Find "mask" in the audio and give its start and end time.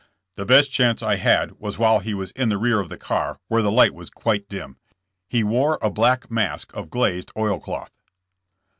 6.31-6.73